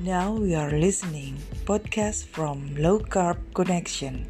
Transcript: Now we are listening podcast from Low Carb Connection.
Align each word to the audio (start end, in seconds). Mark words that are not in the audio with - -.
Now 0.00 0.32
we 0.32 0.54
are 0.54 0.72
listening 0.72 1.36
podcast 1.68 2.24
from 2.24 2.74
Low 2.74 3.00
Carb 3.00 3.36
Connection. 3.52 4.24